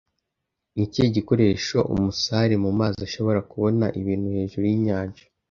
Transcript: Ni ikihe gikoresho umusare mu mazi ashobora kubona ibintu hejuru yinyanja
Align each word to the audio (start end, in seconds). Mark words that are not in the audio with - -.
Ni 0.73 0.81
ikihe 0.85 1.07
gikoresho 1.17 1.77
umusare 1.95 2.55
mu 2.63 2.71
mazi 2.79 2.99
ashobora 3.07 3.39
kubona 3.51 3.85
ibintu 3.99 4.27
hejuru 4.35 4.63
yinyanja 4.71 5.23